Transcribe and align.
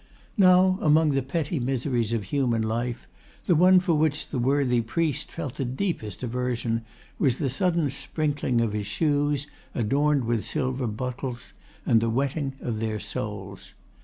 Now, 0.39 0.79
among 0.81 1.11
the 1.11 1.21
petty 1.21 1.59
miseries 1.59 2.11
of 2.11 2.23
human 2.23 2.63
life 2.63 3.07
the 3.45 3.53
one 3.55 3.79
for 3.79 3.93
which 3.93 4.29
the 4.29 4.39
worthy 4.39 4.81
priest 4.81 5.31
felt 5.31 5.57
the 5.57 5.63
deepest 5.63 6.23
aversion 6.23 6.83
was 7.19 7.37
the 7.37 7.51
sudden 7.51 7.91
sprinkling 7.91 8.61
of 8.61 8.73
his 8.73 8.87
shoes, 8.87 9.45
adorned 9.75 10.23
with 10.23 10.43
silver 10.43 10.87
buckles, 10.87 11.53
and 11.85 12.01
the 12.01 12.09
wetting 12.09 12.53
of 12.61 12.79
their 12.79 12.99
soles. 12.99 13.75